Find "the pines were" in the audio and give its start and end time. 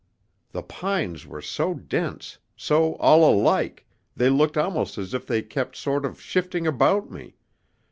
0.51-1.43